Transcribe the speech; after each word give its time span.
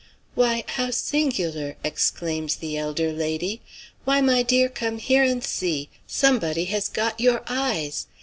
"Why, 0.33 0.63
how 0.65 0.89
singular!" 0.89 1.77
exclaims 1.83 2.55
the 2.55 2.75
elder 2.75 3.11
lady. 3.13 3.61
"Why, 4.03 4.19
my 4.19 4.41
dear, 4.41 4.67
come 4.67 4.97
here 4.97 5.21
and 5.21 5.43
see! 5.43 5.89
Somebody 6.07 6.65
has 6.65 6.89
got 6.89 7.19
your 7.19 7.43
eyes! 7.45 8.07